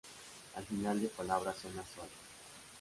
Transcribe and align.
Al 0.55 0.65
final 0.65 0.99
de 0.99 1.09
palabra 1.09 1.53
suena 1.53 1.83
suave. 1.93 2.09